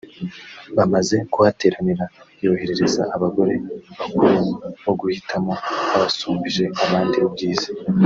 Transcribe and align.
Bamaze 0.77 1.15
kuhateranira 1.31 2.05
yohereza 2.43 3.01
abagore 3.15 3.53
bakuru 3.99 4.35
bo 4.83 4.93
guhitamo 4.99 5.53
abasumbije 5.95 6.63
abandi 6.85 7.17
ubwiza 7.27 7.69